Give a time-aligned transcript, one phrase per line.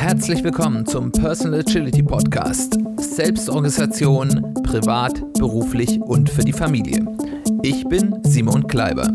[0.00, 2.78] Herzlich willkommen zum Personal Agility Podcast.
[2.96, 7.04] Selbstorganisation, privat, beruflich und für die Familie.
[7.62, 9.12] Ich bin Simon Kleiber.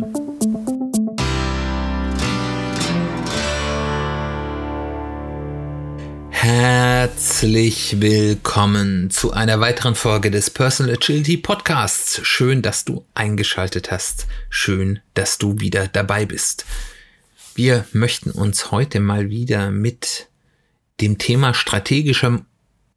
[6.29, 12.19] Herzlich willkommen zu einer weiteren Folge des Personal Agility Podcasts.
[12.21, 14.27] Schön, dass du eingeschaltet hast.
[14.51, 16.67] Schön, dass du wieder dabei bist.
[17.55, 20.27] Wir möchten uns heute mal wieder mit
[21.01, 22.45] dem Thema strategischer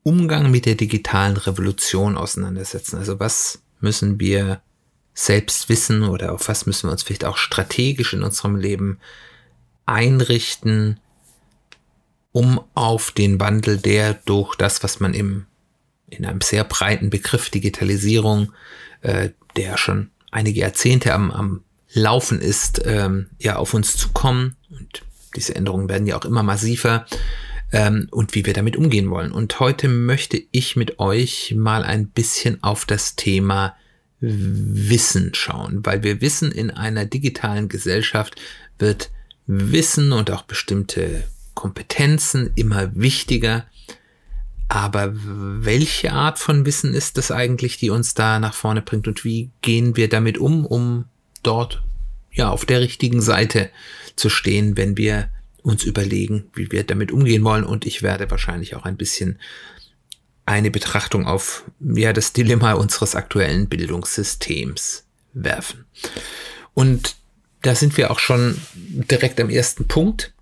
[0.02, 2.97] Umgang mit der digitalen Revolution auseinandersetzen.
[2.97, 4.62] Also was müssen wir
[5.15, 8.98] selbst wissen oder auf was müssen wir uns vielleicht auch strategisch in unserem Leben
[9.84, 11.01] einrichten,
[12.30, 15.47] um auf den Wandel, der durch das, was man im,
[16.09, 18.53] in einem sehr breiten Begriff Digitalisierung,
[19.01, 24.56] äh, der schon einige Jahrzehnte am, am Laufen ist, ähm, ja auf uns zukommen.
[24.70, 25.03] Und
[25.34, 27.06] diese Änderungen werden ja auch immer massiver
[27.73, 29.33] ähm, und wie wir damit umgehen wollen.
[29.33, 33.77] Und heute möchte ich mit euch mal ein bisschen auf das Thema
[34.20, 38.34] Wissen schauen, weil wir wissen, in einer digitalen Gesellschaft
[38.79, 39.11] wird
[39.47, 43.67] Wissen und auch bestimmte Kompetenzen immer wichtiger.
[44.69, 49.25] Aber welche Art von Wissen ist das eigentlich, die uns da nach vorne bringt und
[49.25, 51.07] wie gehen wir damit um, um
[51.42, 51.83] dort
[52.33, 53.70] ja auf der richtigen Seite
[54.17, 55.31] zu stehen, wenn wir
[55.62, 57.64] uns überlegen, wie wir damit umgehen wollen.
[57.64, 59.39] Und ich werde wahrscheinlich auch ein bisschen
[60.47, 65.84] eine Betrachtung auf ja das Dilemma unseres aktuellen Bildungssystems werfen.
[66.75, 67.17] Und
[67.62, 70.33] da sind wir auch schon direkt am ersten Punkt.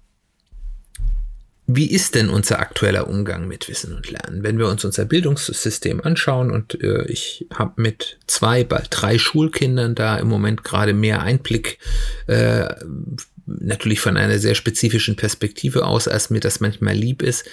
[1.69, 4.44] Wie ist denn unser aktueller Umgang mit Wissen und Lernen?
[4.44, 9.97] Wenn wir uns unser Bildungssystem anschauen und äh, ich habe mit zwei, bald drei Schulkindern
[9.97, 11.78] da im Moment gerade mehr Einblick,
[12.28, 12.72] äh,
[13.47, 17.44] natürlich von einer sehr spezifischen Perspektive aus, als mir das manchmal lieb ist,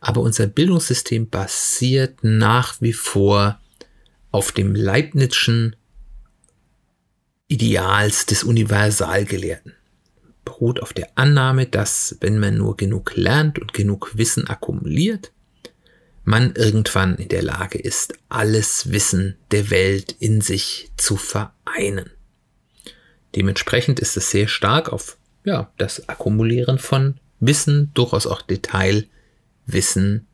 [0.00, 3.60] aber unser Bildungssystem basiert nach wie vor
[4.30, 5.76] auf dem Leibnizschen
[7.48, 9.74] Ideals des Universalgelehrten
[10.44, 15.32] beruht auf der Annahme, dass wenn man nur genug lernt und genug Wissen akkumuliert,
[16.24, 22.10] man irgendwann in der Lage ist, alles Wissen der Welt in sich zu vereinen.
[23.34, 30.26] Dementsprechend ist es sehr stark auf ja, das Akkumulieren von Wissen, durchaus auch Detailwissen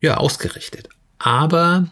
[0.00, 0.88] ja, ausgerichtet.
[1.18, 1.88] Aber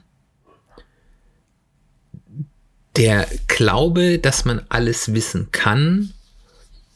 [2.96, 6.12] der Glaube, dass man alles wissen kann,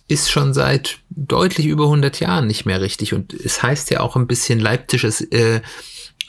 [0.09, 3.15] ist schon seit deutlich über 100 Jahren nicht mehr richtig.
[3.15, 5.61] Und es heißt ja auch ein bisschen Leipziges, äh,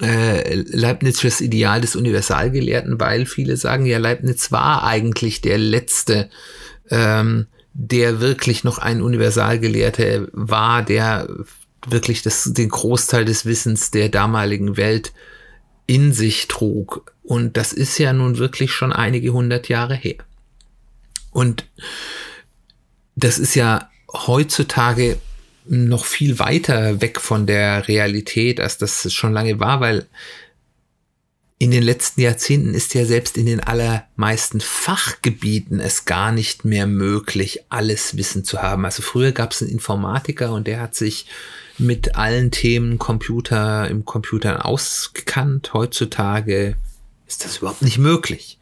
[0.02, 6.30] äh, Leibnizsches Ideal des Universalgelehrten, weil viele sagen, ja, Leibniz war eigentlich der letzte,
[6.90, 11.28] ähm, der wirklich noch ein Universalgelehrter war, der
[11.88, 15.12] wirklich das, den Großteil des Wissens der damaligen Welt
[15.86, 17.12] in sich trug.
[17.24, 20.16] Und das ist ja nun wirklich schon einige hundert Jahre her.
[21.32, 21.66] Und
[23.16, 25.18] das ist ja heutzutage
[25.66, 30.08] noch viel weiter weg von der Realität, als das schon lange war, weil
[31.60, 36.88] in den letzten Jahrzehnten ist ja selbst in den allermeisten Fachgebieten es gar nicht mehr
[36.88, 38.86] möglich, alles Wissen zu haben.
[38.86, 41.26] Also früher gab es einen Informatiker und der hat sich
[41.78, 45.74] mit allen Themen Computer im Computer ausgekannt.
[45.74, 46.76] Heutzutage
[47.28, 48.60] ist das überhaupt nicht möglich.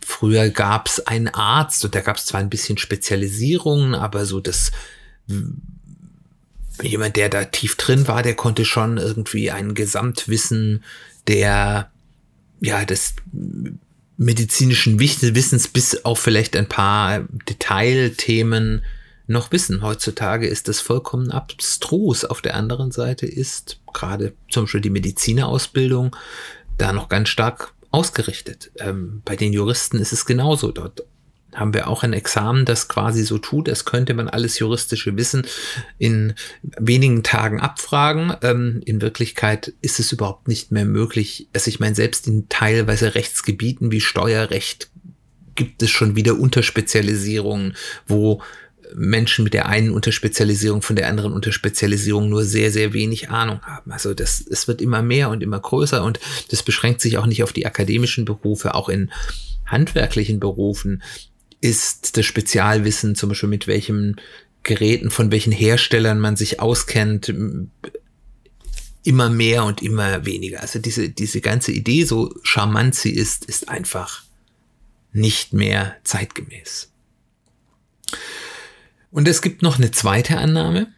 [0.00, 4.40] Früher gab es einen Arzt und da gab es zwar ein bisschen Spezialisierungen, aber so
[4.40, 4.70] das
[6.80, 10.84] jemand, der da tief drin war, der konnte schon irgendwie ein Gesamtwissen
[11.26, 11.90] der
[12.60, 13.14] ja des
[14.16, 18.82] medizinischen Wissens bis auf vielleicht ein paar Detailthemen
[19.26, 19.82] noch wissen.
[19.82, 22.24] Heutzutage ist das vollkommen abstrus.
[22.24, 26.14] Auf der anderen Seite ist gerade zum Beispiel die Medizinerausbildung
[26.78, 28.70] da noch ganz stark ausgerichtet.
[28.78, 30.70] Ähm, bei den Juristen ist es genauso.
[30.70, 31.04] Dort
[31.56, 35.46] haben wir auch ein Examen, das quasi so tut, als könnte man alles juristische Wissen
[35.98, 36.34] in
[36.78, 38.34] wenigen Tagen abfragen.
[38.42, 41.48] Ähm, in Wirklichkeit ist es überhaupt nicht mehr möglich.
[41.52, 44.90] Also ich meine, selbst in teilweise Rechtsgebieten wie Steuerrecht
[45.54, 47.74] gibt es schon wieder Unterspezialisierungen,
[48.06, 48.42] wo
[48.94, 53.90] Menschen mit der einen Unterspezialisierung von der anderen Unterspezialisierung nur sehr, sehr wenig Ahnung haben.
[53.90, 56.20] Also das, es wird immer mehr und immer größer und
[56.50, 59.10] das beschränkt sich auch nicht auf die akademischen Berufe, auch in
[59.66, 61.02] handwerklichen Berufen
[61.60, 64.20] ist das Spezialwissen, zum Beispiel mit welchen
[64.62, 67.32] Geräten, von welchen Herstellern man sich auskennt,
[69.04, 70.60] immer mehr und immer weniger.
[70.60, 74.24] Also diese, diese ganze Idee, so charmant sie ist, ist einfach
[75.12, 76.90] nicht mehr zeitgemäß.
[79.10, 80.88] Und es gibt noch eine zweite Annahme,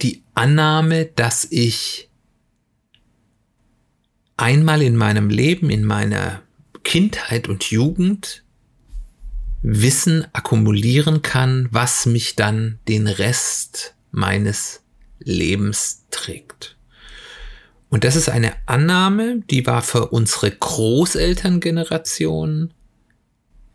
[0.00, 2.08] die Annahme, dass ich
[4.36, 6.42] einmal in meinem Leben, in meiner
[6.82, 8.41] Kindheit und Jugend
[9.62, 14.82] Wissen akkumulieren kann, was mich dann den Rest meines
[15.20, 16.76] Lebens trägt.
[17.88, 22.74] Und das ist eine Annahme, die war für unsere Großelterngeneration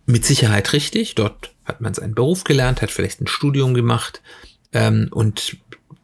[0.05, 1.15] mit Sicherheit richtig.
[1.15, 4.21] Dort hat man seinen Beruf gelernt, hat vielleicht ein Studium gemacht
[4.73, 5.57] ähm, und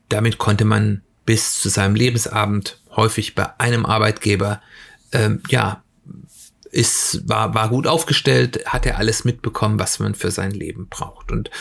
[0.10, 4.62] damit konnte man bis zu seinem Lebensabend häufig bei einem Arbeitgeber
[5.12, 5.83] ähm, ja
[6.74, 11.32] ist, war, war gut aufgestellt, hat er alles mitbekommen, was man für sein Leben braucht.
[11.32, 11.52] Und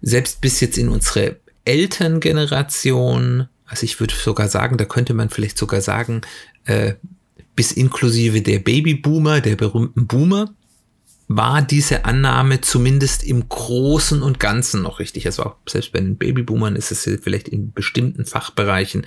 [0.00, 5.58] selbst bis jetzt in unsere Elterngeneration, also ich würde sogar sagen, da könnte man vielleicht
[5.58, 6.22] sogar sagen,
[6.64, 6.94] äh,
[7.54, 10.54] bis inklusive der Babyboomer, der berühmten Boomer,
[11.28, 15.26] war diese Annahme zumindest im Großen und Ganzen noch richtig.
[15.26, 19.06] Also auch selbst bei den Babyboomern ist es vielleicht in bestimmten Fachbereichen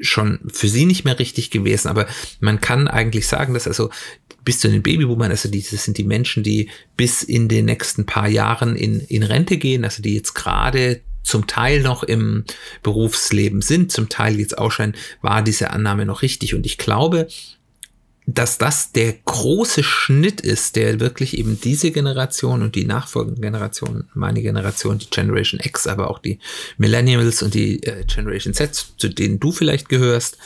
[0.00, 1.88] schon für sie nicht mehr richtig gewesen.
[1.88, 2.06] Aber
[2.40, 3.90] man kann eigentlich sagen, dass also
[4.44, 8.06] bis zu den Babyboomern, also die, das sind die Menschen, die bis in den nächsten
[8.06, 12.44] paar Jahren in, in Rente gehen, also die jetzt gerade zum Teil noch im
[12.82, 16.54] Berufsleben sind, zum Teil jetzt ausscheiden, war diese Annahme noch richtig.
[16.54, 17.28] Und ich glaube,
[18.26, 24.08] dass das der große Schnitt ist, der wirklich eben diese Generation und die nachfolgenden Generationen,
[24.14, 26.38] meine Generation, die Generation X, aber auch die
[26.78, 30.38] Millennials und die äh, Generation Z, zu denen du vielleicht gehörst,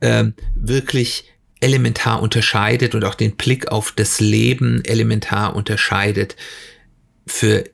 [0.00, 0.24] äh,
[0.54, 1.24] wirklich
[1.60, 6.36] elementar unterscheidet und auch den Blick auf das Leben elementar unterscheidet
[7.26, 7.64] für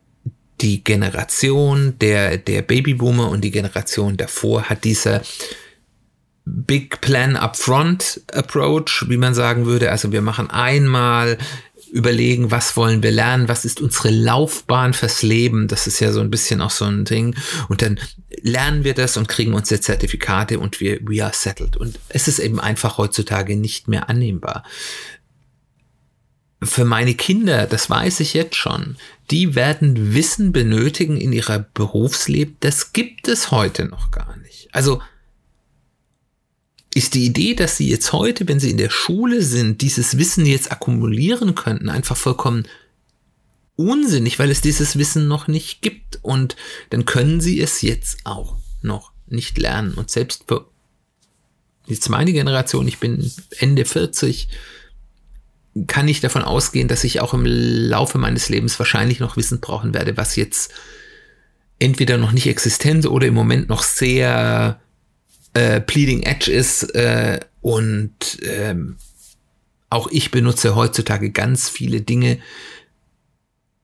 [0.60, 5.22] die Generation der, der Babyboomer und die Generation davor hat dieser
[6.44, 9.90] Big Plan Upfront Approach, wie man sagen würde.
[9.90, 11.38] Also wir machen einmal
[11.92, 15.68] überlegen, was wollen wir lernen, was ist unsere Laufbahn fürs Leben.
[15.68, 17.34] Das ist ja so ein bisschen auch so ein Ding.
[17.68, 17.98] Und dann
[18.42, 21.76] lernen wir das und kriegen unsere Zertifikate und wir we are settled.
[21.76, 24.64] Und es ist eben einfach heutzutage nicht mehr annehmbar.
[26.62, 28.96] Für meine Kinder, das weiß ich jetzt schon,
[29.30, 32.56] die werden Wissen benötigen in ihrer Berufsleben.
[32.60, 34.68] Das gibt es heute noch gar nicht.
[34.72, 35.00] Also
[36.94, 40.44] ist die Idee, dass sie jetzt heute, wenn sie in der Schule sind, dieses Wissen
[40.44, 42.66] jetzt akkumulieren könnten, einfach vollkommen
[43.76, 46.18] unsinnig, weil es dieses Wissen noch nicht gibt.
[46.22, 46.56] Und
[46.90, 49.94] dann können sie es jetzt auch noch nicht lernen.
[49.94, 50.68] Und selbst für
[51.86, 54.48] jetzt meine Generation, ich bin Ende 40,
[55.86, 59.94] kann ich davon ausgehen, dass ich auch im Laufe meines Lebens wahrscheinlich noch Wissen brauchen
[59.94, 60.72] werde, was jetzt
[61.78, 64.80] entweder noch nicht existent oder im Moment noch sehr
[65.54, 68.96] äh, Pleading Edge ist äh, und ähm,
[69.90, 72.38] auch ich benutze heutzutage ganz viele Dinge,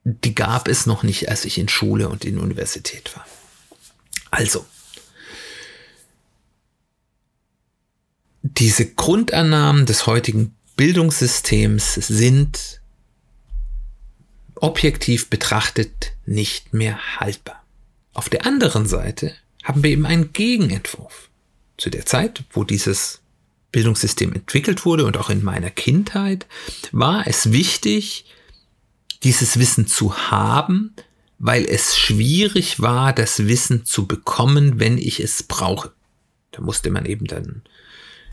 [0.03, 3.25] die gab es noch nicht, als ich in Schule und in Universität war.
[4.31, 4.65] Also,
[8.41, 12.81] diese Grundannahmen des heutigen Bildungssystems sind
[14.55, 17.63] objektiv betrachtet nicht mehr haltbar.
[18.13, 21.26] Auf der anderen Seite haben wir eben einen Gegenentwurf
[21.77, 23.21] zu der Zeit, wo dieses
[23.71, 26.47] Bildungssystem entwickelt wurde und auch in meiner Kindheit,
[26.91, 28.25] war es wichtig,
[29.23, 30.93] dieses Wissen zu haben,
[31.39, 35.91] weil es schwierig war, das Wissen zu bekommen, wenn ich es brauche.
[36.51, 37.61] Da musste man eben dann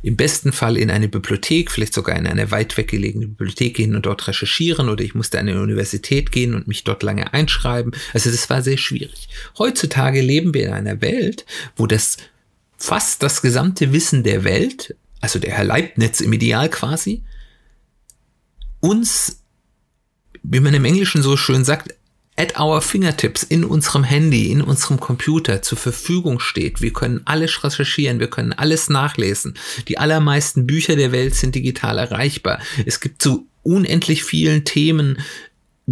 [0.03, 4.05] im besten Fall in eine Bibliothek, vielleicht sogar in eine weit weggelegene Bibliothek gehen und
[4.05, 7.93] dort recherchieren oder ich musste an eine Universität gehen und mich dort lange einschreiben.
[8.13, 9.29] Also das war sehr schwierig.
[9.59, 11.47] Heutzutage leben wir in einer Welt,
[11.77, 12.19] wo das
[12.76, 17.23] fast das gesamte Wissen der Welt, also der Herr Leibniz im Ideal quasi,
[18.81, 19.43] uns,
[20.43, 21.95] wie man im Englischen so schön sagt,
[22.37, 26.81] at our fingertips in unserem Handy, in unserem Computer zur Verfügung steht.
[26.81, 29.54] Wir können alles recherchieren, wir können alles nachlesen.
[29.87, 32.61] Die allermeisten Bücher der Welt sind digital erreichbar.
[32.85, 35.19] Es gibt zu unendlich vielen Themen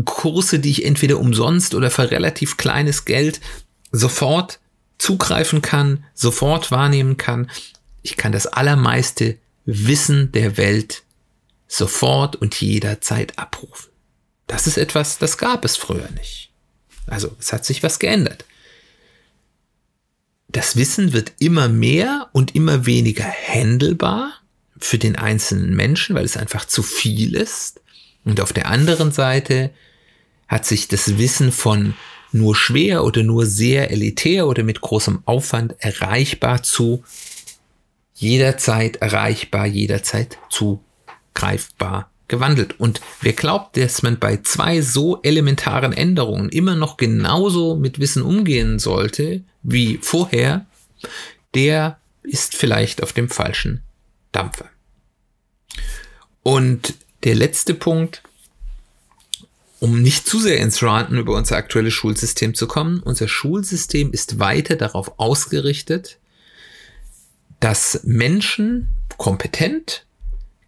[0.04, 3.40] Kurse, die ich entweder umsonst oder für relativ kleines Geld
[3.92, 4.58] sofort
[5.02, 7.50] zugreifen kann, sofort wahrnehmen kann.
[8.02, 11.02] Ich kann das allermeiste Wissen der Welt
[11.66, 13.90] sofort und jederzeit abrufen.
[14.46, 16.52] Das ist etwas, das gab es früher nicht.
[17.08, 18.44] Also es hat sich was geändert.
[20.46, 24.32] Das Wissen wird immer mehr und immer weniger händelbar
[24.78, 27.80] für den einzelnen Menschen, weil es einfach zu viel ist.
[28.24, 29.70] Und auf der anderen Seite
[30.46, 31.94] hat sich das Wissen von
[32.32, 37.02] nur schwer oder nur sehr elitär oder mit großem Aufwand erreichbar zu
[38.14, 42.78] jederzeit erreichbar, jederzeit zugreifbar gewandelt.
[42.78, 48.22] Und wer glaubt, dass man bei zwei so elementaren Änderungen immer noch genauso mit Wissen
[48.22, 50.66] umgehen sollte wie vorher,
[51.54, 53.82] der ist vielleicht auf dem falschen
[54.30, 54.66] Dampfer.
[56.42, 58.22] Und der letzte Punkt,
[59.82, 64.38] um nicht zu sehr ins Ranten über unser aktuelles Schulsystem zu kommen, unser Schulsystem ist
[64.38, 66.18] weiter darauf ausgerichtet,
[67.58, 70.06] dass Menschen kompetent,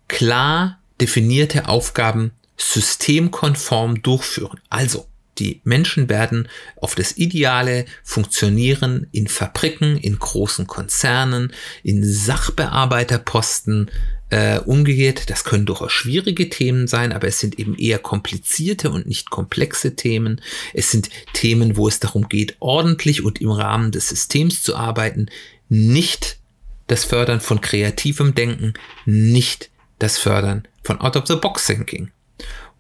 [0.09, 4.61] klar definierte Aufgaben systemkonform durchführen.
[4.69, 5.07] Also,
[5.39, 11.53] die Menschen werden auf das ideale Funktionieren in Fabriken, in großen Konzernen,
[11.85, 13.93] in Sachbearbeiterposten
[14.35, 15.31] äh, umgekehrt.
[15.31, 19.95] Das können durchaus schwierige Themen sein, aber es sind eben eher komplizierte und nicht komplexe
[19.95, 20.41] Themen.
[20.73, 25.29] Es sind Themen, wo es darum geht, ordentlich und im Rahmen des Systems zu arbeiten,
[25.69, 26.39] nicht
[26.89, 28.75] das Fördern von kreativem Denken,
[29.07, 32.11] nicht das Fördern von Out-of-the-Box-Thinking.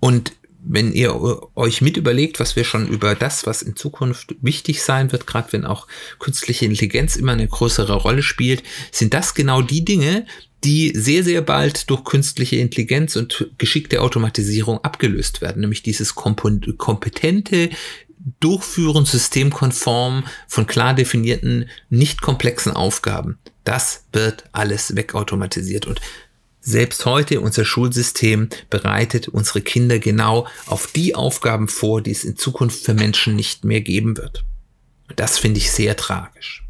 [0.00, 0.32] Und
[0.66, 5.12] wenn ihr euch mit überlegt, was wir schon über das, was in Zukunft wichtig sein
[5.12, 5.86] wird, gerade wenn auch
[6.18, 10.26] künstliche Intelligenz immer eine größere Rolle spielt, sind das genau die Dinge,
[10.64, 17.68] die sehr, sehr bald durch künstliche Intelligenz und geschickte Automatisierung abgelöst werden, nämlich dieses kompetente
[18.40, 23.38] Durchführen systemkonform von klar definierten, nicht komplexen Aufgaben.
[23.64, 26.00] Das wird alles wegautomatisiert und
[26.64, 32.36] selbst heute unser Schulsystem bereitet unsere Kinder genau auf die Aufgaben vor, die es in
[32.36, 34.44] Zukunft für Menschen nicht mehr geben wird.
[35.14, 36.64] Das finde ich sehr tragisch.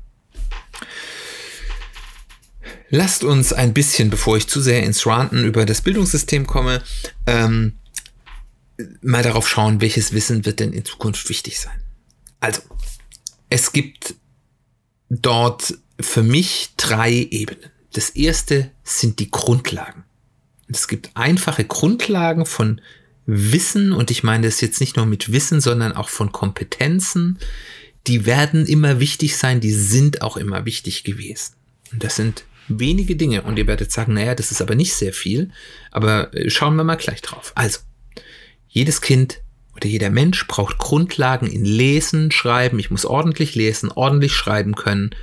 [2.90, 6.82] Lasst uns ein bisschen, bevor ich zu sehr ins Ranten über das Bildungssystem komme,
[7.26, 7.78] ähm,
[9.00, 11.80] mal darauf schauen, welches Wissen wird denn in Zukunft wichtig sein.
[12.40, 12.62] Also,
[13.48, 14.16] es gibt
[15.08, 17.70] dort für mich drei Ebenen.
[17.94, 20.02] Das erste sind die Grundlagen.
[20.68, 22.80] Es gibt einfache Grundlagen von
[23.24, 27.38] Wissen und ich meine das jetzt nicht nur mit Wissen, sondern auch von Kompetenzen.
[28.08, 31.54] Die werden immer wichtig sein, die sind auch immer wichtig gewesen.
[31.92, 35.12] Und das sind wenige Dinge und ihr werdet sagen, naja, das ist aber nicht sehr
[35.12, 35.50] viel,
[35.92, 37.52] aber äh, schauen wir mal gleich drauf.
[37.54, 37.78] Also,
[38.68, 39.40] jedes Kind
[39.76, 42.80] oder jeder Mensch braucht Grundlagen in Lesen, Schreiben.
[42.80, 45.14] Ich muss ordentlich lesen, ordentlich schreiben können,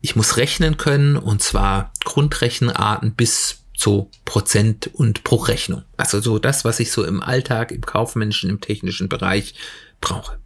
[0.00, 5.84] ich muss rechnen können und zwar Grundrechenarten bis zu Prozent und Bruchrechnung.
[5.96, 9.54] Also so das, was ich so im Alltag, im kaufmännischen, im technischen Bereich
[10.00, 10.38] brauche.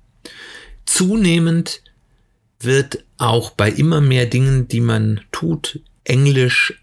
[0.84, 1.82] Zunehmend
[2.60, 6.74] wird auch bei immer mehr Dingen, die man tut, Englisch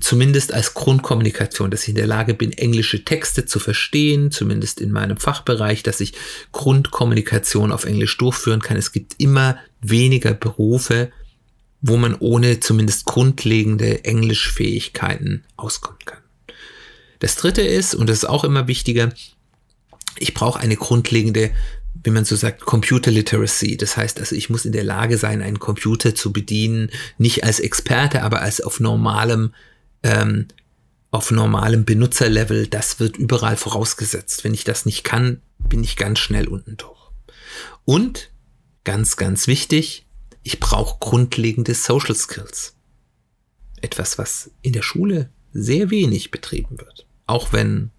[0.00, 4.90] zumindest als Grundkommunikation, dass ich in der Lage bin, englische Texte zu verstehen, zumindest in
[4.90, 6.14] meinem Fachbereich, dass ich
[6.52, 8.76] Grundkommunikation auf Englisch durchführen kann.
[8.76, 11.12] Es gibt immer weniger Berufe,
[11.82, 16.20] wo man ohne zumindest grundlegende Englischfähigkeiten auskommen kann.
[17.18, 19.12] Das dritte ist, und das ist auch immer wichtiger,
[20.18, 21.50] ich brauche eine grundlegende,
[22.02, 23.76] wie man so sagt, Computer Literacy.
[23.76, 27.60] Das heißt also, ich muss in der Lage sein, einen Computer zu bedienen, nicht als
[27.60, 29.52] Experte, aber als auf normalem,
[30.02, 30.46] ähm,
[31.10, 32.68] auf normalem Benutzerlevel.
[32.68, 34.44] Das wird überall vorausgesetzt.
[34.44, 37.10] Wenn ich das nicht kann, bin ich ganz schnell unten durch.
[37.84, 38.30] Und
[38.84, 40.01] ganz, ganz wichtig,
[40.42, 42.74] ich brauche grundlegende Social Skills.
[43.80, 47.06] Etwas, was in der Schule sehr wenig betrieben wird.
[47.26, 47.90] Auch wenn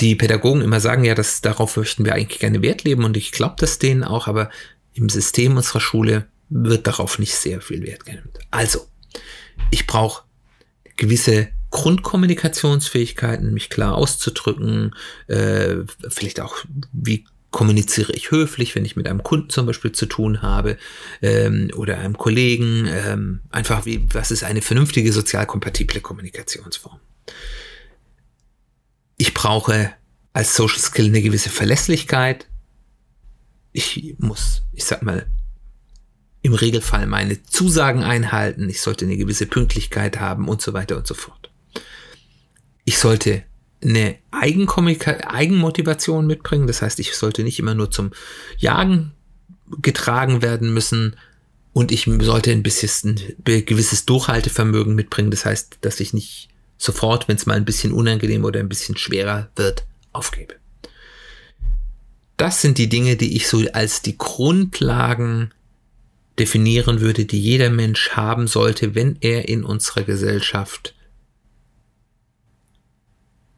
[0.00, 3.32] die Pädagogen immer sagen, ja, das, darauf möchten wir eigentlich gerne Wert leben und ich
[3.32, 4.50] glaube das denen auch, aber
[4.92, 8.30] im System unserer Schule wird darauf nicht sehr viel Wert genommen.
[8.50, 8.86] Also,
[9.70, 10.24] ich brauche
[10.96, 14.94] gewisse Grundkommunikationsfähigkeiten, mich klar auszudrücken,
[15.26, 15.76] äh,
[16.08, 16.56] vielleicht auch,
[16.92, 20.76] wie kommuniziere ich höflich, wenn ich mit einem Kunden zum Beispiel zu tun habe
[21.22, 22.86] ähm, oder einem Kollegen.
[22.86, 27.00] Ähm, einfach wie, was ist eine vernünftige sozial kompatible Kommunikationsform?
[29.16, 29.92] Ich brauche
[30.32, 32.46] als Social Skill eine gewisse Verlässlichkeit.
[33.72, 35.26] Ich muss, ich sag mal,
[36.42, 38.68] im Regelfall meine Zusagen einhalten.
[38.68, 41.50] Ich sollte eine gewisse Pünktlichkeit haben und so weiter und so fort.
[42.84, 43.42] Ich sollte
[43.82, 46.66] eine Eigenmotivation mitbringen.
[46.66, 48.12] Das heißt, ich sollte nicht immer nur zum
[48.58, 49.12] Jagen
[49.82, 51.16] getragen werden müssen
[51.72, 55.30] und ich sollte ein bisschen ein gewisses Durchhaltevermögen mitbringen.
[55.30, 58.96] Das heißt, dass ich nicht sofort, wenn es mal ein bisschen unangenehm oder ein bisschen
[58.96, 60.54] schwerer wird, aufgebe.
[62.36, 65.52] Das sind die Dinge, die ich so als die Grundlagen
[66.38, 70.94] definieren würde, die jeder Mensch haben sollte, wenn er in unserer Gesellschaft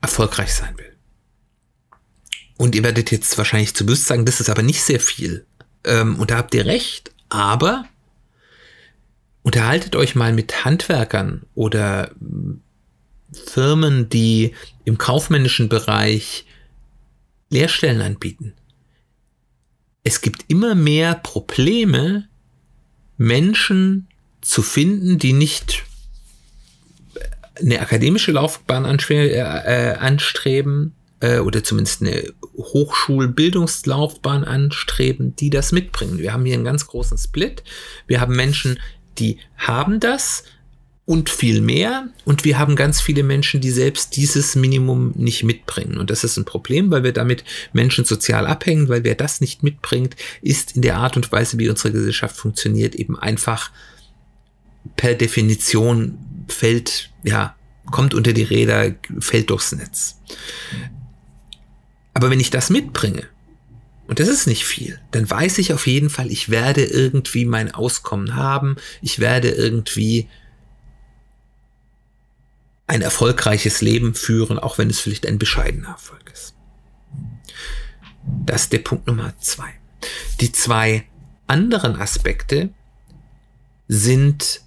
[0.01, 0.97] erfolgreich sein will.
[2.57, 5.47] Und ihr werdet jetzt wahrscheinlich zu Lust sagen, das ist aber nicht sehr viel.
[5.85, 7.87] Ähm, und da habt ihr recht, aber
[9.43, 12.11] unterhaltet euch mal mit Handwerkern oder
[13.33, 14.55] Firmen, die
[14.85, 16.45] im kaufmännischen Bereich
[17.49, 18.55] Lehrstellen anbieten.
[20.03, 22.29] Es gibt immer mehr Probleme
[23.17, 24.09] Menschen
[24.41, 25.85] zu finden, die nicht
[27.61, 36.19] eine akademische Laufbahn äh, anstreben äh, oder zumindest eine Hochschulbildungslaufbahn anstreben, die das mitbringen.
[36.19, 37.63] Wir haben hier einen ganz großen Split.
[38.07, 38.79] Wir haben Menschen,
[39.19, 40.45] die haben das
[41.11, 45.99] und viel mehr und wir haben ganz viele Menschen, die selbst dieses Minimum nicht mitbringen.
[45.99, 49.65] Und das ist ein Problem, weil wir damit Menschen sozial abhängen, weil wer das nicht
[49.65, 53.73] mitbringt, ist in der Art und Weise, wie unsere Gesellschaft funktioniert, eben einfach
[54.97, 56.17] per Definition
[56.53, 57.57] fällt, ja,
[57.91, 60.21] kommt unter die Räder, fällt durchs Netz.
[62.15, 63.27] Aber wenn ich das mitbringe,
[64.07, 67.73] und das ist nicht viel, dann weiß ich auf jeden Fall, ich werde irgendwie mein
[67.73, 70.29] Auskommen haben, ich werde irgendwie
[72.89, 76.55] ein erfolgreiches Leben führen, auch wenn es vielleicht ein bescheidener Erfolg ist.
[78.45, 79.73] Das ist der Punkt Nummer zwei.
[80.41, 81.05] Die zwei
[81.47, 82.71] anderen Aspekte
[83.87, 84.63] sind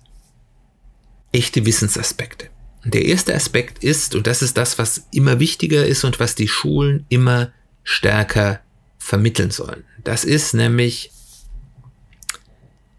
[1.33, 2.47] echte Wissensaspekte.
[2.85, 6.47] Der erste Aspekt ist, und das ist das, was immer wichtiger ist und was die
[6.47, 7.51] Schulen immer
[7.83, 8.61] stärker
[8.97, 9.83] vermitteln sollen.
[10.03, 11.11] Das ist nämlich,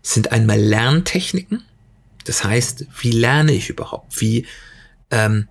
[0.02, 1.62] sind einmal Lerntechniken.
[2.24, 4.20] Das heißt, wie lerne ich überhaupt?
[4.20, 4.46] Wie
[5.10, 5.48] ähm,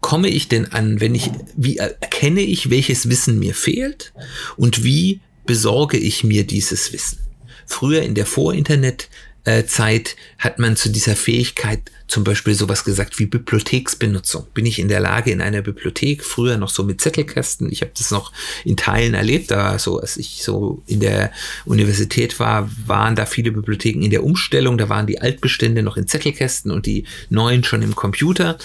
[0.00, 4.12] komme ich denn an, wenn ich, wie erkenne ich, welches Wissen mir fehlt
[4.56, 7.20] und wie besorge ich mir dieses Wissen?
[7.66, 9.08] Früher in der Vorinternet
[9.46, 14.46] äh, Zeit hat man zu dieser Fähigkeit zum Beispiel sowas gesagt wie Bibliotheksbenutzung.
[14.54, 17.92] Bin ich in der Lage, in einer Bibliothek, früher noch so mit Zettelkästen, ich habe
[17.96, 18.32] das noch
[18.64, 21.32] in Teilen erlebt, da so als ich so in der
[21.64, 26.08] Universität war, waren da viele Bibliotheken in der Umstellung, da waren die Altbestände noch in
[26.08, 28.58] Zettelkästen und die neuen schon im Computer.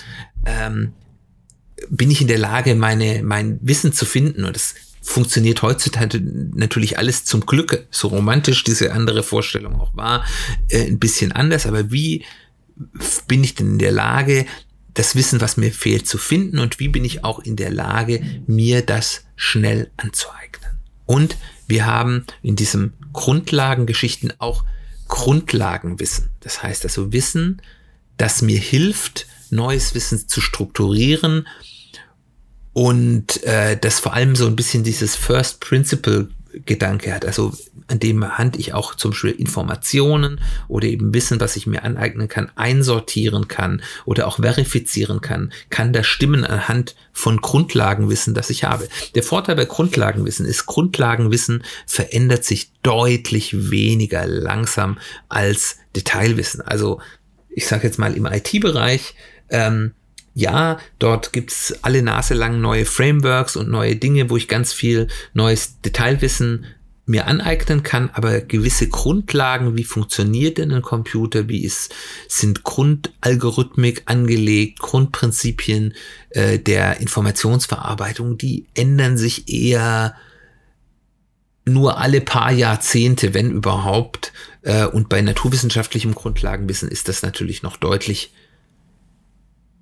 [0.45, 0.93] Ähm,
[1.89, 6.97] bin ich in der Lage, meine, mein Wissen zu finden und das funktioniert heutzutage natürlich
[6.97, 10.25] alles zum Glück, so romantisch diese andere Vorstellung auch war,
[10.69, 11.65] äh, ein bisschen anders.
[11.65, 12.23] Aber wie
[13.27, 14.45] bin ich denn in der Lage,
[14.93, 18.21] das Wissen, was mir fehlt, zu finden und wie bin ich auch in der Lage,
[18.45, 20.71] mir das schnell anzueignen?
[21.05, 21.37] Und
[21.67, 24.63] wir haben in diesem Grundlagengeschichten auch
[25.07, 26.29] Grundlagenwissen.
[26.41, 27.61] Das heißt also Wissen,
[28.17, 31.47] das mir hilft, neues Wissen zu strukturieren
[32.73, 36.29] und äh, das vor allem so ein bisschen dieses First Principle
[36.65, 37.53] Gedanke hat, also
[37.87, 42.27] an dem Hand ich auch zum Beispiel Informationen oder eben Wissen, was ich mir aneignen
[42.27, 48.63] kann, einsortieren kann oder auch verifizieren kann, kann das stimmen anhand von Grundlagenwissen, das ich
[48.63, 48.87] habe.
[49.15, 54.97] Der Vorteil bei Grundlagenwissen ist, Grundlagenwissen verändert sich deutlich weniger langsam
[55.29, 56.61] als Detailwissen.
[56.61, 57.01] Also
[57.49, 59.15] ich sage jetzt mal im IT-Bereich,
[59.49, 59.93] ähm,
[60.33, 65.07] ja, dort gibt's alle Nase lang neue Frameworks und neue Dinge, wo ich ganz viel
[65.33, 66.65] neues Detailwissen
[67.05, 71.93] mir aneignen kann, aber gewisse Grundlagen, wie funktioniert denn ein Computer, wie ist,
[72.29, 75.93] sind Grundalgorithmik angelegt, Grundprinzipien
[76.29, 80.15] äh, der Informationsverarbeitung, die ändern sich eher
[81.65, 84.31] nur alle paar Jahrzehnte, wenn überhaupt.
[84.61, 88.31] Äh, und bei naturwissenschaftlichem Grundlagenwissen ist das natürlich noch deutlich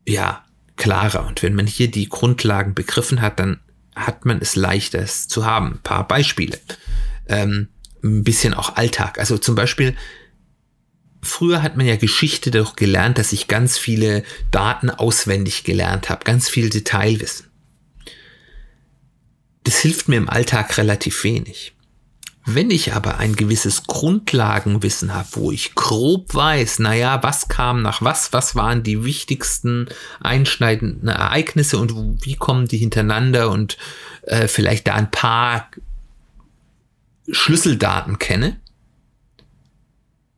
[0.08, 1.28] ja, klarer.
[1.28, 3.60] Und wenn man hier die Grundlagen begriffen hat, dann
[3.96, 5.74] hat man es leichter es zu haben.
[5.74, 6.58] Ein paar Beispiele.
[7.28, 7.68] Ähm,
[8.04, 9.20] ein bisschen auch Alltag.
[9.20, 9.96] Also zum Beispiel,
[11.22, 16.24] früher hat man ja Geschichte doch gelernt, dass ich ganz viele Daten auswendig gelernt habe,
[16.24, 17.48] ganz viel Detailwissen.
[19.64, 21.74] Das hilft mir im Alltag relativ wenig.
[22.46, 28.02] Wenn ich aber ein gewisses Grundlagenwissen habe, wo ich grob weiß, naja, was kam nach
[28.02, 29.88] was, was waren die wichtigsten
[30.20, 33.78] einschneidenden Ereignisse und wie kommen die hintereinander und
[34.24, 35.70] äh, vielleicht da ein paar
[37.30, 38.58] Schlüsseldaten kenne,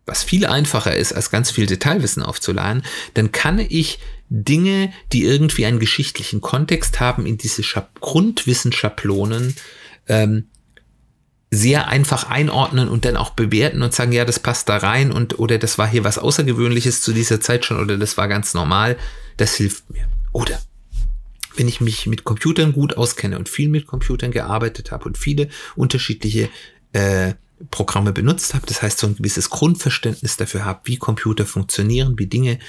[0.06, 2.84] was viel einfacher ist, als ganz viel Detailwissen aufzuladen,
[3.14, 9.56] dann kann ich Dinge, die irgendwie einen geschichtlichen Kontext haben, in diese Schab Grundwissenschablonen
[10.08, 10.48] ähm,
[11.54, 15.38] sehr einfach einordnen und dann auch bewerten und sagen, ja, das passt da rein und
[15.38, 18.98] oder das war hier was Außergewöhnliches zu dieser Zeit schon oder das war ganz normal,
[19.36, 20.08] das hilft mir.
[20.32, 20.62] Oder
[21.58, 25.50] wenn ich mich mit Computern gut auskenne und viel mit Computern gearbeitet habe und viele
[25.76, 26.50] unterschiedliche
[26.94, 27.34] äh,
[27.70, 32.28] Programme benutzt habe, das heißt so ein gewisses Grundverständnis dafür habe, wie Computer funktionieren, wie
[32.28, 32.60] Dinge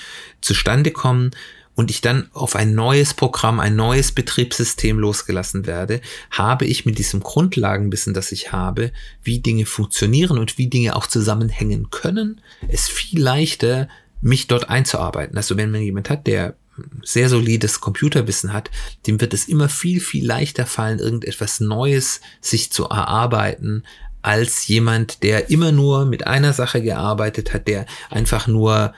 [0.41, 1.31] zustande kommen,
[1.75, 6.99] und ich dann auf ein neues Programm, ein neues Betriebssystem losgelassen werde, habe ich mit
[6.99, 12.89] diesem Grundlagenwissen, das ich habe, wie Dinge funktionieren und wie Dinge auch zusammenhängen können, es
[12.89, 13.89] viel leichter,
[14.21, 15.37] mich dort einzuarbeiten.
[15.37, 16.57] Also wenn man jemand hat, der
[17.03, 18.71] sehr solides Computerwissen hat,
[19.07, 23.85] dem wird es immer viel, viel leichter fallen, irgendetwas Neues sich zu erarbeiten,
[24.23, 28.95] als jemand, der immer nur mit einer Sache gearbeitet hat, der einfach nur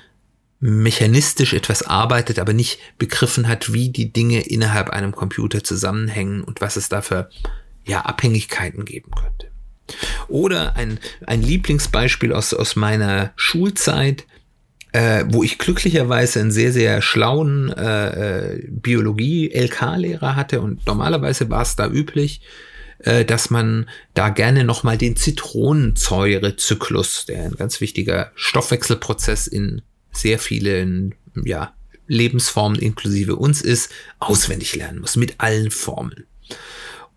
[0.66, 6.62] mechanistisch etwas arbeitet, aber nicht begriffen hat, wie die Dinge innerhalb einem Computer zusammenhängen und
[6.62, 7.28] was es da für
[7.84, 9.50] ja, Abhängigkeiten geben könnte.
[10.26, 14.24] Oder ein, ein Lieblingsbeispiel aus, aus meiner Schulzeit,
[14.92, 21.60] äh, wo ich glücklicherweise einen sehr, sehr schlauen äh, äh Biologie-LK-Lehrer hatte und normalerweise war
[21.60, 22.40] es da üblich,
[23.00, 29.82] äh, dass man da gerne nochmal den Zitronensäurezyklus, der ein ganz wichtiger Stoffwechselprozess in
[30.14, 31.74] sehr vielen ja,
[32.06, 36.26] Lebensformen inklusive uns ist, auswendig lernen muss mit allen Formeln.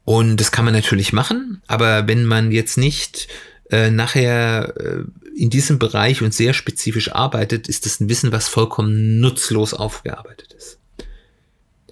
[0.04, 3.28] Und das kann man natürlich machen, aber wenn man jetzt nicht
[3.70, 5.04] äh, nachher äh,
[5.36, 10.54] in diesem Bereich und sehr spezifisch arbeitet, ist das ein Wissen, was vollkommen nutzlos aufgearbeitet
[10.54, 10.80] ist.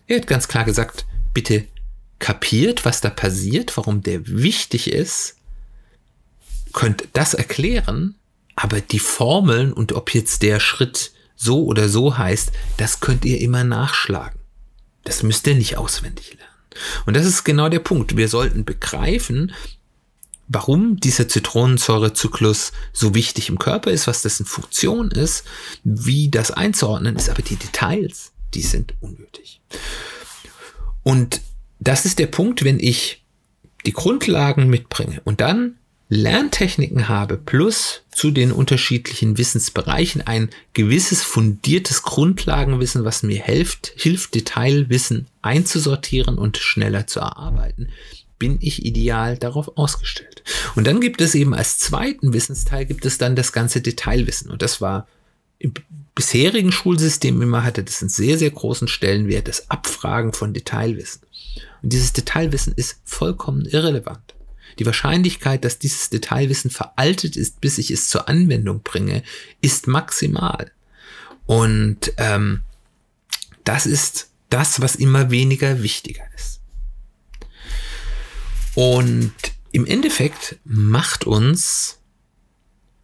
[0.07, 1.65] Er hat ganz klar gesagt, bitte
[2.19, 5.35] kapiert, was da passiert, warum der wichtig ist,
[6.73, 8.15] könnt das erklären,
[8.55, 13.41] aber die Formeln und ob jetzt der Schritt so oder so heißt, das könnt ihr
[13.41, 14.39] immer nachschlagen.
[15.03, 16.53] Das müsst ihr nicht auswendig lernen.
[17.05, 18.17] Und das ist genau der Punkt.
[18.17, 19.53] Wir sollten begreifen,
[20.47, 25.43] warum dieser Zitronensäurezyklus so wichtig im Körper ist, was dessen Funktion ist,
[25.83, 29.61] wie das einzuordnen ist, aber die Details, die sind unnötig.
[31.03, 31.41] Und
[31.79, 33.23] das ist der Punkt, wenn ich
[33.85, 42.03] die Grundlagen mitbringe und dann Lerntechniken habe, plus zu den unterschiedlichen Wissensbereichen ein gewisses fundiertes
[42.03, 47.89] Grundlagenwissen, was mir hilft, hilft Detailwissen einzusortieren und schneller zu erarbeiten,
[48.37, 50.43] bin ich ideal darauf ausgestellt.
[50.75, 54.51] Und dann gibt es eben als zweiten Wissensteil gibt es dann das ganze Detailwissen.
[54.51, 55.07] Und das war
[55.57, 55.73] im
[56.13, 61.23] bisherigen Schulsystem immer hatte das einen sehr, sehr großen Stellenwert, das Abfragen von Detailwissen.
[61.81, 64.34] Und dieses Detailwissen ist vollkommen irrelevant.
[64.79, 69.23] Die Wahrscheinlichkeit, dass dieses Detailwissen veraltet ist, bis ich es zur Anwendung bringe,
[69.61, 70.71] ist maximal.
[71.45, 72.61] Und ähm,
[73.63, 76.61] das ist das, was immer weniger wichtiger ist.
[78.75, 79.33] Und
[79.71, 81.99] im Endeffekt macht uns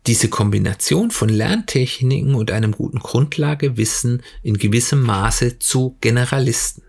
[0.07, 6.83] diese Kombination von Lerntechniken und einem guten Grundlagewissen in gewissem Maße zu Generalisten.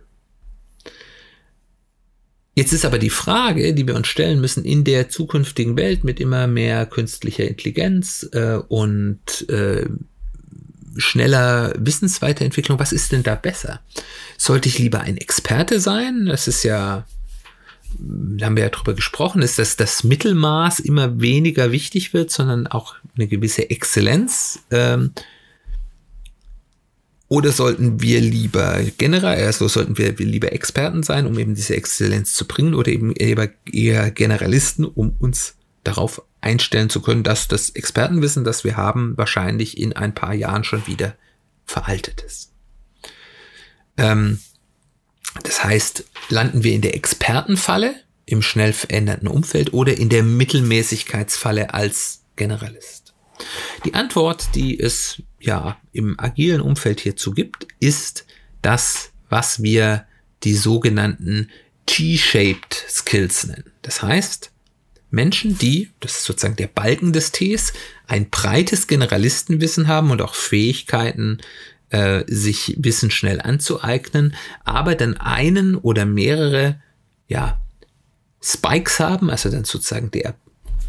[2.55, 6.21] Jetzt ist aber die Frage, die wir uns stellen müssen in der zukünftigen Welt mit
[6.21, 9.87] immer mehr künstlicher Intelligenz äh, und äh,
[10.99, 13.81] schneller Wissensweiterentwicklung, was ist denn da besser?
[14.37, 16.27] Sollte ich lieber ein Experte sein?
[16.27, 17.07] Das ist ja,
[17.99, 22.67] da haben wir ja drüber gesprochen, ist, dass das Mittelmaß immer weniger wichtig wird, sondern
[22.67, 25.13] auch eine gewisse Exzellenz ähm,
[27.33, 32.35] oder sollten wir lieber generell, also sollten wir lieber Experten sein, um eben diese Exzellenz
[32.35, 37.71] zu bringen, oder eben eher, eher Generalisten, um uns darauf einstellen zu können, dass das
[37.71, 41.17] Expertenwissen, das wir haben, wahrscheinlich in ein paar Jahren schon wieder
[41.65, 42.53] veraltet ist.
[43.97, 44.39] Ähm,
[45.43, 47.95] das heißt, landen wir in der Expertenfalle
[48.27, 53.15] im schnell veränderten Umfeld oder in der Mittelmäßigkeitsfalle als Generalist?
[53.87, 58.27] Die Antwort, die es ja im agilen Umfeld hierzu gibt, ist
[58.63, 60.07] das, was wir
[60.45, 61.49] die sogenannten
[61.87, 63.73] T-shaped Skills nennen.
[63.83, 64.51] Das heißt,
[65.11, 67.73] Menschen, die, das ist sozusagen der Balken des Ts,
[68.07, 71.39] ein breites Generalistenwissen haben und auch Fähigkeiten,
[71.91, 76.81] äh, sich Wissen schnell anzueignen, aber dann einen oder mehrere,
[77.29, 77.61] ja,
[78.41, 80.35] Spikes haben, also dann sozusagen der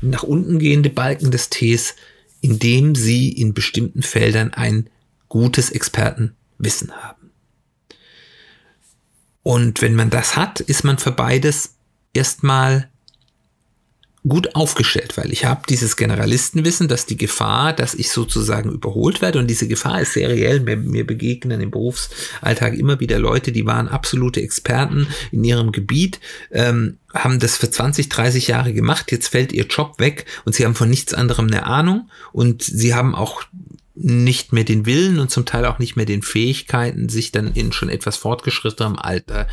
[0.02, 1.96] nach unten gehende Balken des Ts,
[2.44, 4.90] indem sie in bestimmten Feldern ein
[5.30, 7.32] gutes Expertenwissen haben.
[9.44, 11.76] Und wenn man das hat, ist man für beides
[12.14, 12.90] erstmal
[14.28, 19.40] gut aufgestellt, weil ich habe dieses Generalistenwissen, dass die Gefahr, dass ich sozusagen überholt werde
[19.40, 20.60] und diese Gefahr ist sehr reell.
[20.60, 26.20] Mir, mir begegnen im Berufsalltag immer wieder Leute, die waren absolute Experten in ihrem Gebiet,
[26.52, 30.66] ähm, haben das für 20, 30 Jahre gemacht, jetzt fällt ihr Job weg und sie
[30.66, 32.10] haben von nichts anderem eine Ahnung.
[32.32, 33.44] Und sie haben auch
[33.96, 37.72] nicht mehr den Willen und zum Teil auch nicht mehr den Fähigkeiten, sich dann in
[37.72, 39.48] schon etwas fortgeschrittenem Alter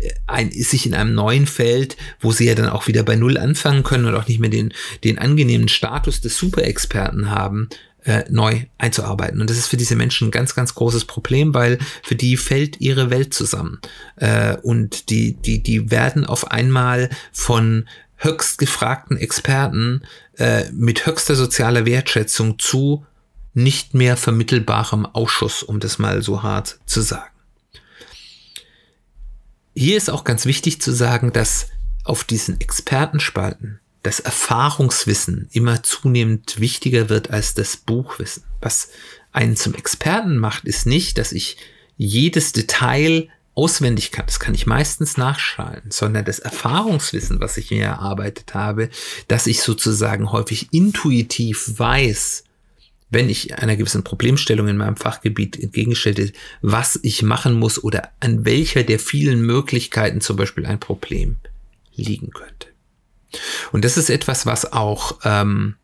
[0.00, 3.38] äh, ein, sich in einem neuen Feld, wo sie ja dann auch wieder bei Null
[3.38, 4.74] anfangen können und auch nicht mehr den,
[5.04, 7.68] den angenehmen Status des Superexperten haben,
[8.04, 9.40] äh, neu einzuarbeiten.
[9.40, 12.80] Und das ist für diese Menschen ein ganz, ganz großes Problem, weil für die fällt
[12.80, 13.80] ihre Welt zusammen.
[14.16, 20.02] Äh, und die, die, die werden auf einmal von höchst gefragten Experten
[20.38, 23.04] äh, mit höchster sozialer Wertschätzung zu
[23.54, 27.30] nicht mehr vermittelbarem Ausschuss, um das mal so hart zu sagen.
[29.76, 31.68] Hier ist auch ganz wichtig zu sagen, dass
[32.04, 38.44] auf diesen Expertenspalten das Erfahrungswissen immer zunehmend wichtiger wird als das Buchwissen.
[38.60, 38.90] Was
[39.32, 41.56] einen zum Experten macht, ist nicht, dass ich
[41.96, 44.26] jedes Detail auswendig kann.
[44.26, 48.90] Das kann ich meistens nachschalen, sondern das Erfahrungswissen, was ich mir erarbeitet habe,
[49.26, 52.44] dass ich sozusagen häufig intuitiv weiß,
[53.08, 58.44] wenn ich einer gewissen Problemstellung in meinem Fachgebiet entgegenstelle, was ich machen muss oder an
[58.44, 61.36] welcher der vielen Möglichkeiten zum Beispiel ein Problem
[61.94, 62.73] liegen könnte.
[63.72, 65.76] Und das ist etwas, was auch, ähm,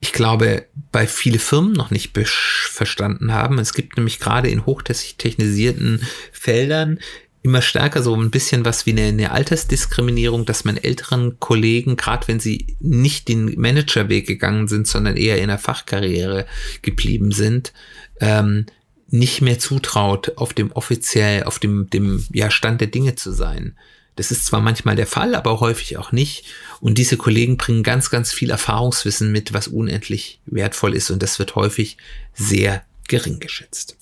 [0.00, 3.58] ich glaube, bei viele Firmen noch nicht verstanden haben.
[3.58, 6.98] Es gibt nämlich gerade in hochtechnisierten Feldern
[7.42, 12.28] immer stärker so ein bisschen was wie eine, eine Altersdiskriminierung, dass man älteren Kollegen, gerade
[12.28, 16.46] wenn sie nicht den Managerweg gegangen sind, sondern eher in der Fachkarriere
[16.82, 17.72] geblieben sind,
[18.20, 18.66] ähm,
[19.08, 23.76] nicht mehr zutraut, auf dem offiziell, auf dem, dem ja, Stand der Dinge zu sein.
[24.20, 26.44] Das ist zwar manchmal der Fall, aber häufig auch nicht.
[26.82, 31.10] Und diese Kollegen bringen ganz, ganz viel Erfahrungswissen mit, was unendlich wertvoll ist.
[31.10, 31.96] Und das wird häufig
[32.34, 33.96] sehr gering geschätzt.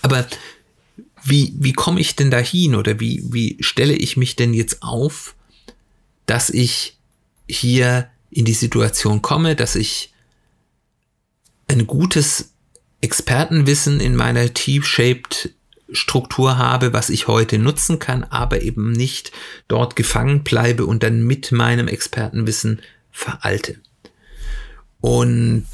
[0.00, 0.26] Aber
[1.24, 5.34] wie, wie komme ich denn dahin oder wie, wie stelle ich mich denn jetzt auf,
[6.24, 6.96] dass ich
[7.46, 10.10] hier in die Situation komme, dass ich
[11.66, 12.54] ein gutes
[13.02, 15.50] Expertenwissen in meiner T-shaped
[15.92, 19.32] Struktur habe, was ich heute nutzen kann, aber eben nicht
[19.68, 23.76] dort gefangen bleibe und dann mit meinem Expertenwissen veralte.
[25.00, 25.66] Und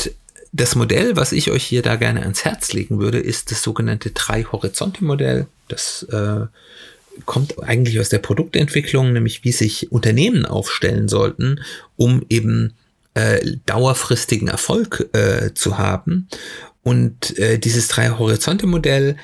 [0.53, 4.11] das Modell, was ich euch hier da gerne ans Herz legen würde, ist das sogenannte
[4.11, 5.47] Drei-Horizonte-Modell.
[5.69, 6.47] Das äh,
[7.25, 11.61] kommt eigentlich aus der Produktentwicklung, nämlich wie sich Unternehmen aufstellen sollten,
[11.97, 12.75] um eben
[13.15, 16.29] äh, dauerfristigen Erfolg äh, zu haben.
[16.85, 19.17] Und äh, dieses Drei-Horizonte-Modell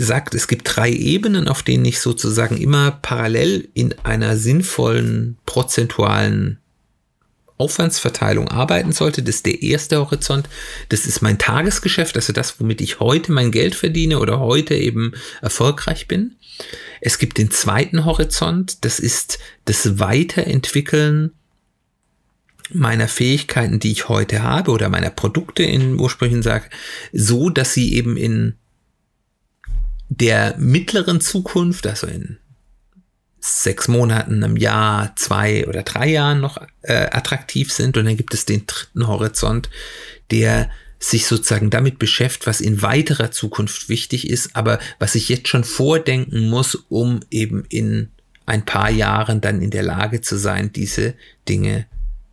[0.00, 6.58] sagt, es gibt drei Ebenen, auf denen ich sozusagen immer parallel in einer sinnvollen prozentualen
[7.58, 9.22] Aufwandsverteilung arbeiten sollte.
[9.22, 10.48] Das ist der erste Horizont.
[10.88, 15.12] Das ist mein Tagesgeschäft, also das, womit ich heute mein Geld verdiene oder heute eben
[15.42, 16.36] erfolgreich bin.
[17.02, 21.32] Es gibt den zweiten Horizont, das ist das Weiterentwickeln
[22.72, 26.70] meiner Fähigkeiten, die ich heute habe oder meiner Produkte in ursprünglichen sage,
[27.12, 28.54] so dass sie eben in
[30.10, 32.36] der mittleren Zukunft, also in
[33.38, 37.96] sechs Monaten, einem Jahr, zwei oder drei Jahren noch äh, attraktiv sind.
[37.96, 39.70] Und dann gibt es den dritten Horizont,
[40.30, 40.68] der
[40.98, 45.64] sich sozusagen damit beschäftigt, was in weiterer Zukunft wichtig ist, aber was ich jetzt schon
[45.64, 48.10] vordenken muss, um eben in
[48.44, 51.14] ein paar Jahren dann in der Lage zu sein, diese
[51.48, 51.86] Dinge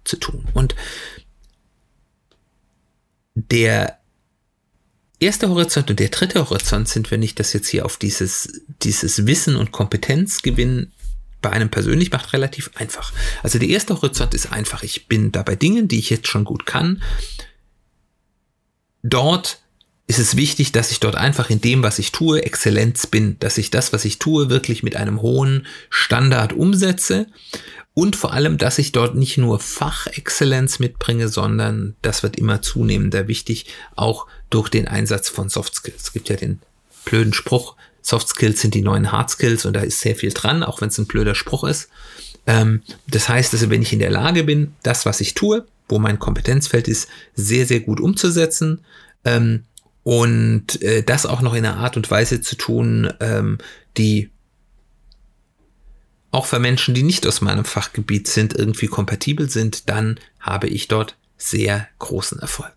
[0.04, 0.46] zu tun.
[0.54, 0.76] Und
[3.36, 3.97] der
[5.20, 9.26] erste Horizont und der dritte Horizont sind, wenn ich das jetzt hier auf dieses, dieses
[9.26, 10.92] Wissen und Kompetenzgewinn
[11.42, 13.14] bei einem persönlich macht, relativ einfach.
[13.44, 14.84] Also der erste Horizont ist einfach.
[14.84, 17.02] Ich bin da bei Dingen, die ich jetzt schon gut kann.
[19.04, 19.62] Dort
[20.08, 23.58] ist es wichtig, dass ich dort einfach in dem, was ich tue, Exzellenz bin, dass
[23.58, 27.28] ich das, was ich tue, wirklich mit einem hohen Standard umsetze
[27.98, 33.28] und vor allem, dass ich dort nicht nur Fachexzellenz mitbringe, sondern das wird immer zunehmender
[33.28, 36.04] wichtig, auch durch den Einsatz von Soft Skills.
[36.04, 36.60] Es gibt ja den
[37.06, 40.62] blöden Spruch, Soft Skills sind die neuen Hard Skills und da ist sehr viel dran,
[40.62, 41.90] auch wenn es ein blöder Spruch ist.
[42.46, 45.98] Ähm, das heißt also, wenn ich in der Lage bin, das, was ich tue, wo
[45.98, 48.86] mein Kompetenzfeld ist, sehr, sehr gut umzusetzen
[49.26, 49.64] ähm,
[50.04, 53.58] und äh, das auch noch in einer Art und Weise zu tun, ähm,
[53.98, 54.30] die
[56.32, 60.88] auch für Menschen, die nicht aus meinem Fachgebiet sind, irgendwie kompatibel sind, dann habe ich
[60.88, 62.74] dort sehr großen Erfolg.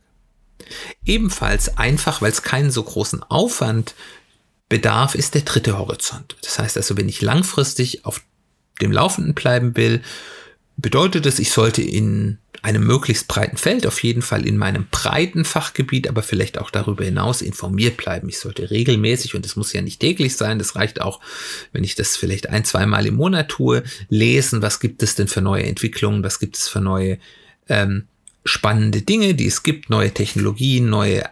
[1.04, 3.94] Ebenfalls einfach, weil es keinen so großen Aufwand
[4.68, 6.36] bedarf, ist der dritte Horizont.
[6.42, 8.22] Das heißt also, wenn ich langfristig auf
[8.80, 10.02] dem Laufenden bleiben will,
[10.76, 15.44] bedeutet es, ich sollte in einem möglichst breiten Feld, auf jeden Fall in meinem breiten
[15.44, 18.28] Fachgebiet, aber vielleicht auch darüber hinaus informiert bleiben.
[18.28, 21.20] Ich sollte regelmäßig, und das muss ja nicht täglich sein, das reicht auch,
[21.72, 25.40] wenn ich das vielleicht ein, zweimal im Monat tue, lesen, was gibt es denn für
[25.40, 27.18] neue Entwicklungen, was gibt es für neue
[27.68, 28.06] ähm,
[28.44, 31.24] spannende Dinge, die es gibt, neue Technologien, neue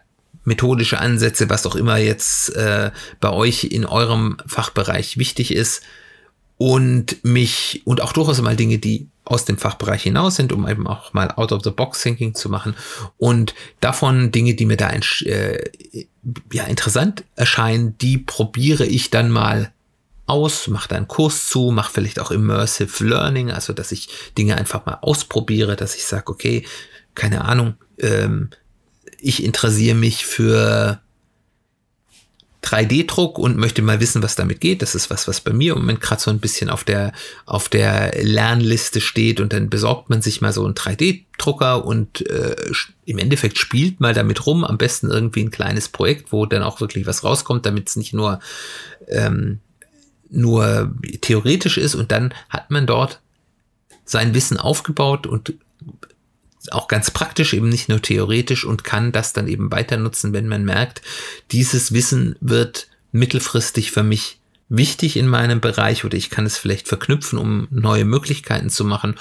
[0.44, 5.82] methodische Ansätze, was auch immer jetzt äh, bei euch in eurem Fachbereich wichtig ist
[6.56, 10.86] und mich und auch durchaus mal Dinge, die aus dem Fachbereich hinaus sind, um eben
[10.86, 12.74] auch mal out of the box thinking zu machen.
[13.18, 15.70] Und davon Dinge, die mir da äh,
[16.52, 19.72] ja interessant erscheinen, die probiere ich dann mal
[20.26, 24.86] aus, mache einen Kurs zu, mache vielleicht auch immersive Learning, also dass ich Dinge einfach
[24.86, 26.64] mal ausprobiere, dass ich sage, okay,
[27.14, 28.50] keine Ahnung, ähm,
[29.20, 31.00] ich interessiere mich für
[32.62, 34.82] 3D-Druck und möchte mal wissen, was damit geht.
[34.82, 37.12] Das ist was, was bei mir im Moment gerade so ein bisschen auf der,
[37.46, 42.56] auf der Lernliste steht und dann besorgt man sich mal so einen 3D-Drucker und äh,
[43.04, 44.64] im Endeffekt spielt mal damit rum.
[44.64, 48.12] Am besten irgendwie ein kleines Projekt, wo dann auch wirklich was rauskommt, damit es nicht
[48.12, 48.40] nur,
[49.06, 49.60] ähm,
[50.30, 53.20] nur theoretisch ist und dann hat man dort
[54.04, 55.54] sein Wissen aufgebaut und
[56.72, 60.48] auch ganz praktisch, eben nicht nur theoretisch und kann das dann eben weiter nutzen, wenn
[60.48, 61.02] man merkt,
[61.50, 66.88] dieses Wissen wird mittelfristig für mich wichtig in meinem Bereich oder ich kann es vielleicht
[66.88, 69.14] verknüpfen, um neue Möglichkeiten zu machen.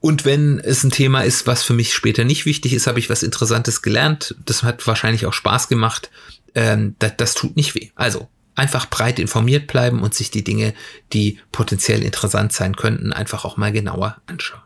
[0.00, 3.08] Und wenn es ein Thema ist, was für mich später nicht wichtig ist, habe ich
[3.08, 4.34] was Interessantes gelernt.
[4.44, 6.10] Das hat wahrscheinlich auch Spaß gemacht.
[6.54, 7.88] Ähm, das, das tut nicht weh.
[7.94, 10.74] Also einfach breit informiert bleiben und sich die Dinge,
[11.14, 14.63] die potenziell interessant sein könnten, einfach auch mal genauer anschauen.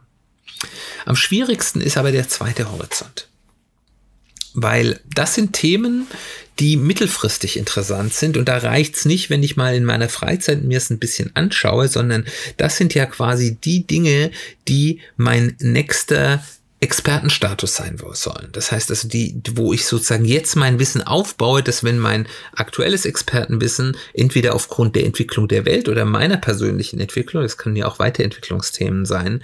[1.06, 3.28] Am schwierigsten ist aber der zweite Horizont.
[4.54, 6.06] Weil das sind Themen,
[6.58, 8.36] die mittelfristig interessant sind.
[8.36, 11.88] Und da reicht's nicht, wenn ich mal in meiner Freizeit mir es ein bisschen anschaue,
[11.88, 12.24] sondern
[12.56, 14.30] das sind ja quasi die Dinge,
[14.66, 16.42] die mein nächster
[16.80, 18.50] Expertenstatus sein sollen.
[18.52, 23.04] Das heißt also, die, wo ich sozusagen jetzt mein Wissen aufbaue, dass wenn mein aktuelles
[23.04, 27.98] Expertenwissen entweder aufgrund der Entwicklung der Welt oder meiner persönlichen Entwicklung, das können ja auch
[27.98, 29.42] Weiterentwicklungsthemen sein,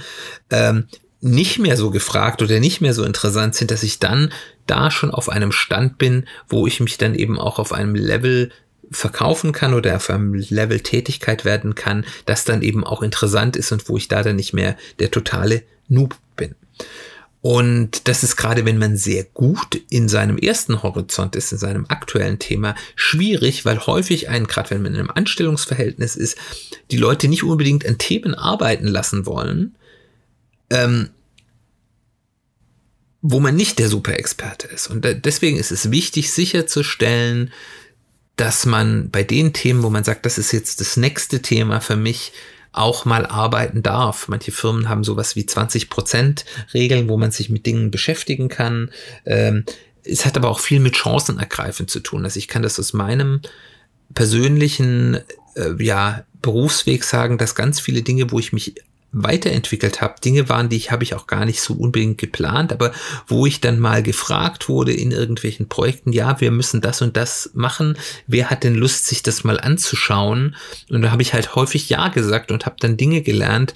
[0.50, 0.86] ähm,
[1.24, 4.30] nicht mehr so gefragt oder nicht mehr so interessant sind, dass ich dann
[4.66, 8.50] da schon auf einem Stand bin, wo ich mich dann eben auch auf einem Level
[8.90, 13.72] verkaufen kann oder auf einem Level Tätigkeit werden kann, das dann eben auch interessant ist
[13.72, 16.54] und wo ich da dann nicht mehr der totale Noob bin.
[17.40, 21.86] Und das ist gerade, wenn man sehr gut in seinem ersten Horizont ist, in seinem
[21.88, 26.38] aktuellen Thema, schwierig, weil häufig ein, gerade wenn man in einem Anstellungsverhältnis ist,
[26.90, 29.74] die Leute nicht unbedingt an Themen arbeiten lassen wollen,
[30.70, 31.10] ähm,
[33.26, 34.88] wo man nicht der Superexperte ist.
[34.88, 37.52] Und deswegen ist es wichtig, sicherzustellen,
[38.36, 41.96] dass man bei den Themen, wo man sagt, das ist jetzt das nächste Thema für
[41.96, 42.32] mich,
[42.72, 44.28] auch mal arbeiten darf.
[44.28, 48.90] Manche Firmen haben sowas wie 20 Prozent Regeln, wo man sich mit Dingen beschäftigen kann.
[49.24, 49.64] Ähm,
[50.02, 52.24] es hat aber auch viel mit Chancenergreifen zu tun.
[52.24, 53.40] Also ich kann das aus meinem
[54.12, 55.20] persönlichen
[55.54, 58.74] äh, ja, Berufsweg sagen, dass ganz viele Dinge, wo ich mich
[59.14, 60.20] weiterentwickelt habe.
[60.22, 62.92] Dinge waren, die ich habe ich auch gar nicht so unbedingt geplant, aber
[63.26, 67.50] wo ich dann mal gefragt wurde in irgendwelchen Projekten, ja, wir müssen das und das
[67.54, 67.96] machen.
[68.26, 70.56] Wer hat denn Lust, sich das mal anzuschauen?
[70.90, 73.72] Und da habe ich halt häufig ja gesagt und habe dann Dinge gelernt,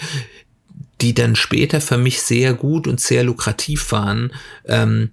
[1.00, 4.32] die dann später für mich sehr gut und sehr lukrativ waren,
[4.64, 5.10] ähm,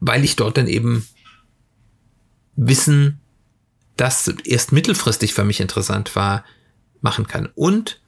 [0.00, 1.06] weil ich dort dann eben
[2.56, 3.20] Wissen,
[3.96, 6.44] das erst mittelfristig für mich interessant war,
[7.00, 7.48] machen kann.
[7.54, 8.00] Und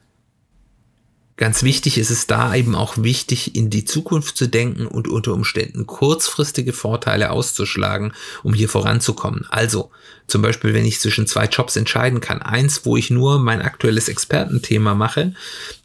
[1.37, 5.33] Ganz wichtig ist es da eben auch wichtig, in die Zukunft zu denken und unter
[5.33, 9.45] Umständen kurzfristige Vorteile auszuschlagen, um hier voranzukommen.
[9.49, 9.91] Also
[10.25, 12.41] zum Beispiel, wenn ich zwischen zwei Jobs entscheiden kann.
[12.41, 15.35] Eins, wo ich nur mein aktuelles Expertenthema mache,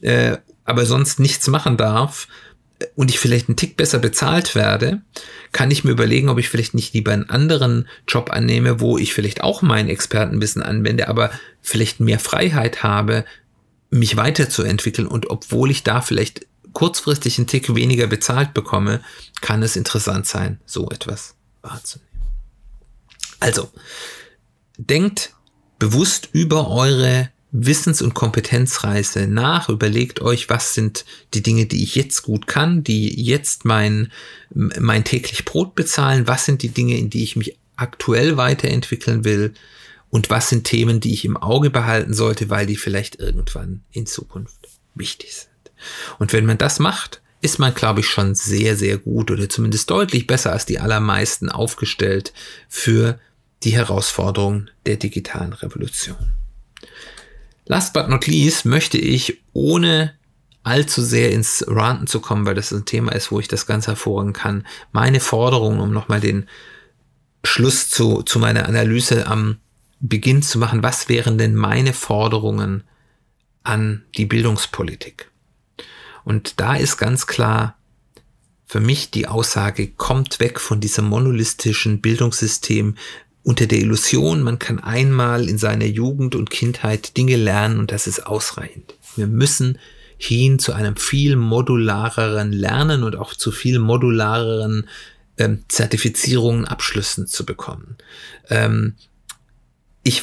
[0.01, 2.29] äh, aber sonst nichts machen darf,
[2.79, 5.03] äh, und ich vielleicht einen Tick besser bezahlt werde,
[5.53, 9.13] kann ich mir überlegen, ob ich vielleicht nicht lieber einen anderen Job annehme, wo ich
[9.13, 13.27] vielleicht auch mein Expertenwissen anwende, aber vielleicht mehr Freiheit habe,
[13.93, 19.03] mich weiterzuentwickeln und obwohl ich da vielleicht kurzfristig einen Tick weniger bezahlt bekomme,
[19.43, 22.09] kann es interessant sein, so etwas wahrzunehmen.
[23.39, 23.71] Also,
[24.79, 25.35] denkt
[25.79, 31.95] bewusst über eure Wissens- und Kompetenzreise nach, überlegt euch, was sind die Dinge, die ich
[31.95, 34.11] jetzt gut kann, die jetzt mein,
[34.55, 39.53] mein täglich Brot bezahlen, was sind die Dinge, in die ich mich aktuell weiterentwickeln will,
[40.13, 44.05] und was sind Themen, die ich im Auge behalten sollte, weil die vielleicht irgendwann in
[44.05, 45.73] Zukunft wichtig sind.
[46.19, 49.89] Und wenn man das macht, ist man, glaube ich, schon sehr, sehr gut oder zumindest
[49.89, 52.35] deutlich besser als die allermeisten aufgestellt
[52.69, 53.19] für
[53.65, 56.35] die Herausforderungen der digitalen Revolution.
[57.65, 60.13] Last but not least möchte ich, ohne
[60.63, 63.87] allzu sehr ins Ranten zu kommen, weil das ein Thema ist, wo ich das ganz
[63.87, 66.51] hervorragen kann, meine Forderungen, um nochmal den
[67.45, 69.57] Schluss zu, zu meiner Analyse am
[70.03, 72.85] beginnt zu machen, was wären denn meine Forderungen
[73.63, 75.31] an die Bildungspolitik?
[76.25, 77.77] Und da ist ganz klar
[78.67, 82.97] für mich die Aussage, kommt weg von diesem monolithischen Bildungssystem
[83.45, 88.07] unter der Illusion, man kann einmal in seiner Jugend und Kindheit Dinge lernen und das
[88.07, 88.95] ist ausreichend.
[89.17, 89.79] Wir müssen
[90.17, 94.89] hin zu einem viel modulareren Lernen und auch zu viel modulareren
[95.39, 97.97] ähm, Zertifizierungen, Abschlüssen zu bekommen.
[98.49, 98.95] Ähm,
[100.03, 100.23] ich,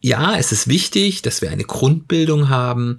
[0.00, 2.98] ja, es ist wichtig, dass wir eine Grundbildung haben,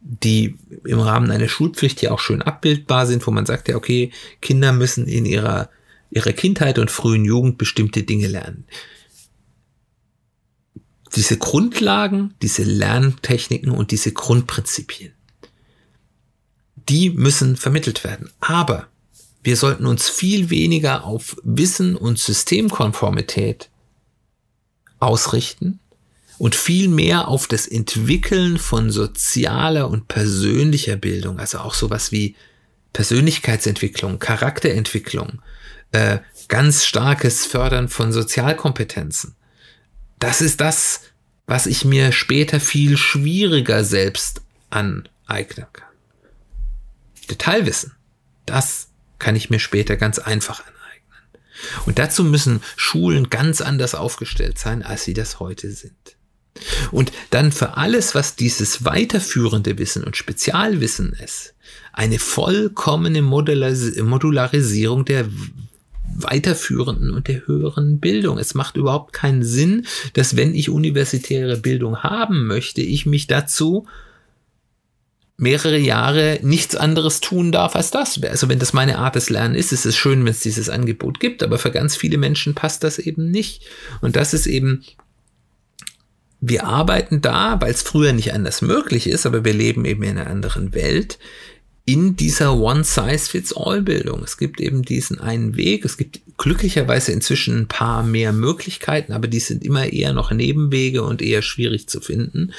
[0.00, 4.12] die im Rahmen einer Schulpflicht ja auch schön abbildbar sind, wo man sagt, ja, okay,
[4.40, 5.68] Kinder müssen in ihrer,
[6.10, 8.64] ihrer Kindheit und frühen Jugend bestimmte Dinge lernen.
[11.16, 15.12] diese Grundlagen, diese Lerntechniken und diese Grundprinzipien,
[16.88, 18.30] die müssen vermittelt werden.
[18.40, 18.88] Aber
[19.42, 23.70] wir sollten uns viel weniger auf Wissen und Systemkonformität
[24.98, 25.80] ausrichten
[26.38, 32.36] und viel mehr auf das Entwickeln von sozialer und persönlicher Bildung, also auch sowas wie
[32.92, 35.40] Persönlichkeitsentwicklung, Charakterentwicklung,
[35.92, 36.18] äh,
[36.48, 39.34] ganz starkes Fördern von Sozialkompetenzen.
[40.18, 41.00] Das ist das,
[41.46, 45.86] was ich mir später viel schwieriger selbst aneignen kann.
[47.30, 47.92] Detailwissen,
[48.46, 48.88] das
[49.18, 50.75] kann ich mir später ganz einfach aneignen.
[51.86, 56.16] Und dazu müssen Schulen ganz anders aufgestellt sein, als sie das heute sind.
[56.90, 61.54] Und dann für alles, was dieses weiterführende Wissen und Spezialwissen ist,
[61.92, 65.28] eine vollkommene Modularisierung der
[66.18, 68.38] weiterführenden und der höheren Bildung.
[68.38, 73.86] Es macht überhaupt keinen Sinn, dass wenn ich universitäre Bildung haben möchte, ich mich dazu
[75.38, 78.22] mehrere Jahre nichts anderes tun darf als das.
[78.22, 81.20] Also wenn das meine Art des Lernens ist, ist es schön, wenn es dieses Angebot
[81.20, 83.64] gibt, aber für ganz viele Menschen passt das eben nicht.
[84.00, 84.84] Und das ist eben
[86.40, 90.18] wir arbeiten da, weil es früher nicht anders möglich ist, aber wir leben eben in
[90.18, 91.18] einer anderen Welt,
[91.88, 94.24] in dieser One-Size-Fits-All-Bildung.
[94.24, 95.84] Es gibt eben diesen einen Weg.
[95.84, 101.04] Es gibt glücklicherweise inzwischen ein paar mehr Möglichkeiten, aber die sind immer eher noch Nebenwege
[101.04, 102.52] und eher schwierig zu finden,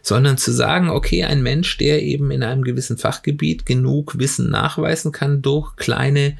[0.00, 5.12] sondern zu sagen, okay, ein Mensch, der eben in einem gewissen Fachgebiet genug Wissen nachweisen
[5.12, 6.38] kann durch kleine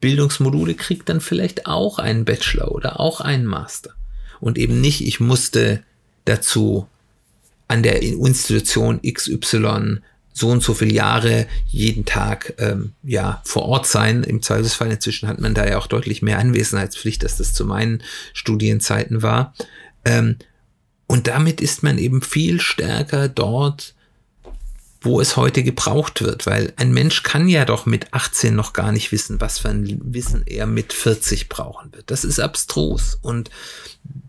[0.00, 3.94] Bildungsmodule, kriegt dann vielleicht auch einen Bachelor oder auch einen Master.
[4.40, 5.82] Und eben nicht, ich musste
[6.24, 6.88] dazu
[7.68, 10.00] an der Institution XY
[10.36, 14.24] so und so viele Jahre jeden Tag ähm, ja vor Ort sein.
[14.24, 18.02] Im Zweifelsfall inzwischen hat man da ja auch deutlich mehr Anwesenheitspflicht, als das zu meinen
[18.32, 19.54] Studienzeiten war.
[20.04, 20.36] Ähm,
[21.06, 23.94] und damit ist man eben viel stärker dort,
[25.00, 28.90] wo es heute gebraucht wird, weil ein Mensch kann ja doch mit 18 noch gar
[28.90, 32.10] nicht wissen, was für ein Wissen er mit 40 brauchen wird.
[32.10, 33.18] Das ist abstrus.
[33.22, 33.50] Und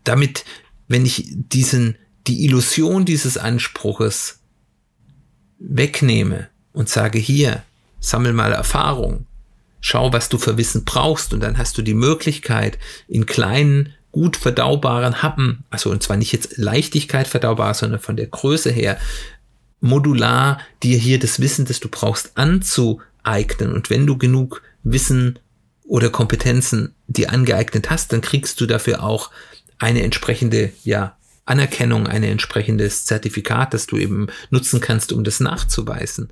[0.04, 0.46] damit,
[0.88, 1.96] wenn ich diesen,
[2.28, 4.40] die Illusion dieses Anspruches
[5.60, 7.64] wegnehme und sage, hier,
[8.00, 9.26] sammel mal Erfahrung,
[9.82, 12.78] schau, was du für Wissen brauchst und dann hast du die Möglichkeit,
[13.08, 18.28] in kleinen, gut verdaubaren Happen, also und zwar nicht jetzt Leichtigkeit verdaubar, sondern von der
[18.28, 18.98] Größe her,
[19.82, 23.74] modular dir hier das Wissen, das du brauchst, anzueignen.
[23.74, 25.38] Und wenn du genug Wissen
[25.84, 29.32] oder Kompetenzen dir angeeignet hast, dann kriegst du dafür auch
[29.78, 36.32] eine entsprechende, ja, Anerkennung, ein entsprechendes Zertifikat, das du eben nutzen kannst, um das nachzuweisen.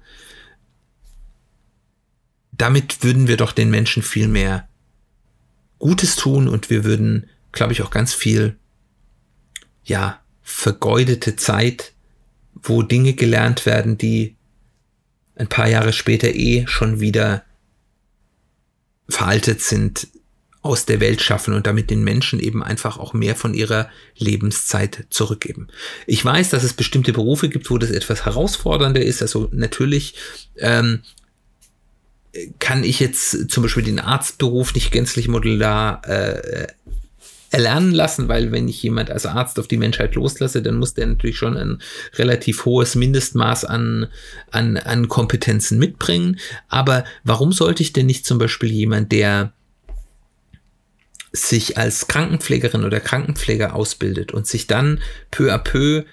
[2.52, 4.68] Damit würden wir doch den Menschen viel mehr
[5.80, 8.58] Gutes tun und wir würden, glaube ich, auch ganz viel,
[9.84, 11.94] ja, vergeudete Zeit,
[12.54, 14.36] wo Dinge gelernt werden, die
[15.36, 17.44] ein paar Jahre später eh schon wieder
[19.10, 20.08] veraltet sind,
[20.64, 25.06] aus der Welt schaffen und damit den Menschen eben einfach auch mehr von ihrer Lebenszeit
[25.10, 25.68] zurückgeben.
[26.08, 29.22] Ich weiß, dass es bestimmte Berufe gibt, wo das etwas herausfordernder ist.
[29.22, 30.16] Also natürlich
[30.58, 31.02] ähm,
[32.60, 36.68] kann ich jetzt zum Beispiel den Arztberuf nicht gänzlich modular äh,
[37.52, 41.08] erlernen lassen, weil wenn ich jemand als Arzt auf die Menschheit loslasse, dann muss der
[41.08, 41.82] natürlich schon ein
[42.16, 44.08] relativ hohes Mindestmaß an,
[44.50, 46.40] an, an Kompetenzen mitbringen.
[46.70, 49.54] Aber warum sollte ich denn nicht zum Beispiel jemand, der
[51.34, 56.06] sich als Krankenpflegerin oder Krankenpfleger ausbildet und sich dann peu à peu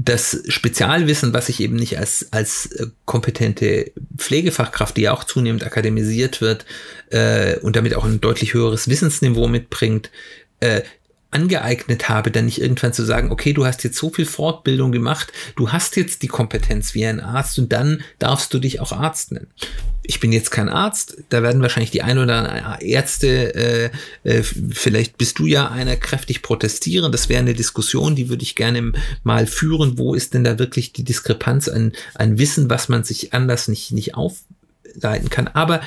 [0.00, 5.64] das Spezialwissen, was ich eben nicht als, als äh, kompetente Pflegefachkraft, die ja auch zunehmend
[5.64, 6.66] akademisiert wird
[7.10, 10.10] äh, und damit auch ein deutlich höheres Wissensniveau mitbringt,
[10.60, 10.82] äh,
[11.30, 15.32] angeeignet habe, dann nicht irgendwann zu sagen, okay, du hast jetzt so viel Fortbildung gemacht,
[15.56, 19.32] du hast jetzt die Kompetenz wie ein Arzt und dann darfst du dich auch Arzt
[19.32, 19.48] nennen.
[20.02, 23.90] Ich bin jetzt kein Arzt, da werden wahrscheinlich die ein oder anderen Ärzte, äh,
[24.24, 27.12] äh, vielleicht bist du ja einer, kräftig protestieren.
[27.12, 29.98] Das wäre eine Diskussion, die würde ich gerne mal führen.
[29.98, 33.92] Wo ist denn da wirklich die Diskrepanz an, an Wissen, was man sich anders nicht,
[33.92, 35.46] nicht aufleiten kann?
[35.48, 35.82] Aber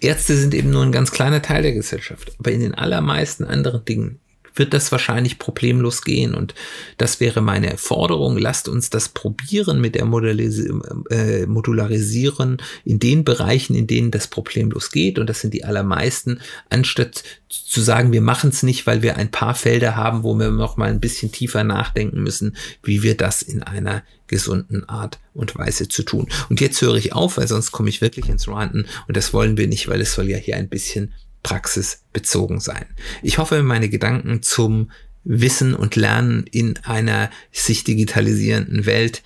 [0.00, 2.32] Ärzte sind eben nur ein ganz kleiner Teil der Gesellschaft.
[2.38, 4.20] Aber in den allermeisten anderen Dingen
[4.58, 6.34] wird das wahrscheinlich problemlos gehen.
[6.34, 6.54] Und
[6.96, 8.38] das wäre meine Forderung.
[8.38, 10.64] Lasst uns das probieren mit der Modalis
[11.10, 15.18] äh, Modularisierung in den Bereichen, in denen das problemlos geht.
[15.18, 16.40] Und das sind die allermeisten,
[16.70, 20.50] anstatt zu sagen, wir machen es nicht, weil wir ein paar Felder haben, wo wir
[20.50, 25.56] noch mal ein bisschen tiefer nachdenken müssen, wie wir das in einer gesunden Art und
[25.56, 26.28] Weise zu tun.
[26.50, 29.56] Und jetzt höre ich auf, weil sonst komme ich wirklich ins Ranten und das wollen
[29.56, 32.86] wir nicht, weil es soll ja hier ein bisschen praxisbezogen sein.
[33.22, 34.90] Ich hoffe, meine Gedanken zum
[35.24, 39.22] Wissen und Lernen in einer sich digitalisierenden Welt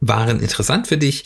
[0.00, 1.24] waren interessant für dich.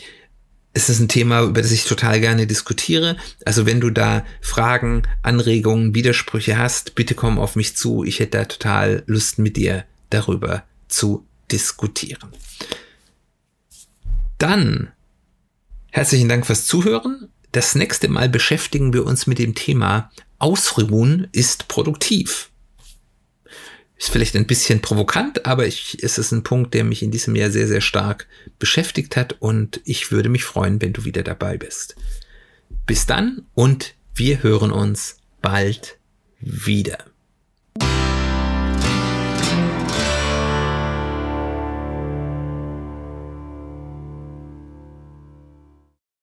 [0.73, 3.17] Es ist ein Thema, über das ich total gerne diskutiere.
[3.45, 8.05] Also wenn du da Fragen, Anregungen, Widersprüche hast, bitte komm auf mich zu.
[8.05, 12.29] Ich hätte da total Lust mit dir darüber zu diskutieren.
[14.37, 14.91] Dann
[15.91, 17.27] herzlichen Dank fürs Zuhören.
[17.51, 22.49] Das nächste Mal beschäftigen wir uns mit dem Thema Ausruhen ist produktiv.
[23.97, 27.35] Ist vielleicht ein bisschen provokant, aber ich, es ist ein Punkt, der mich in diesem
[27.35, 28.27] Jahr sehr, sehr stark
[28.57, 31.95] beschäftigt hat und ich würde mich freuen, wenn du wieder dabei bist.
[32.87, 35.99] Bis dann und wir hören uns bald
[36.39, 37.10] wieder.